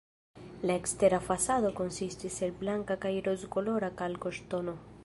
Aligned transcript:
La 0.69 0.77
ekstera 0.81 1.19
fasado 1.27 1.71
konsistis 1.81 2.41
el 2.49 2.57
blanka 2.65 2.99
kaj 3.05 3.13
rozkolora 3.29 3.97
kalkoŝtono. 4.03 4.79